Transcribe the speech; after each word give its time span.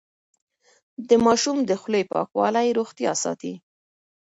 د 1.07 1.09
ماشوم 1.25 1.57
د 1.69 1.71
خولې 1.81 2.01
پاکوالی 2.11 2.67
روغتيا 2.77 3.11
ساتي. 3.23 3.53